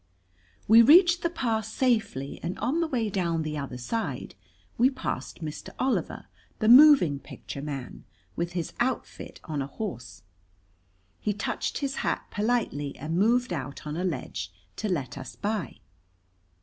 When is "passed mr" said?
4.89-5.69